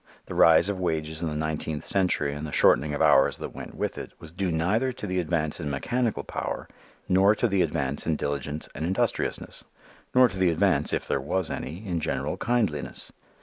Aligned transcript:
The 0.25 0.33
rise 0.33 0.67
of 0.67 0.79
wages 0.79 1.21
in 1.21 1.27
the 1.29 1.35
nineteenth 1.35 1.83
century 1.83 2.33
and 2.33 2.47
the 2.47 2.51
shortening 2.51 2.95
of 2.95 3.03
hours 3.03 3.37
that 3.37 3.53
went 3.53 3.75
with 3.75 3.99
it 3.99 4.13
was 4.19 4.31
due 4.31 4.51
neither 4.51 4.91
to 4.91 5.05
the 5.05 5.19
advance 5.19 5.59
in 5.59 5.69
mechanical 5.69 6.23
power 6.23 6.67
nor 7.07 7.35
to 7.35 7.47
the 7.47 7.61
advance 7.61 8.07
in 8.07 8.15
diligence 8.15 8.67
and 8.73 8.83
industriousness, 8.83 9.63
nor 10.15 10.27
to 10.27 10.39
the 10.39 10.49
advance, 10.49 10.91
if 10.91 11.07
there 11.07 11.21
was 11.21 11.51
any, 11.51 11.85
in 11.85 11.99
general 11.99 12.35
kindliness. 12.35 13.11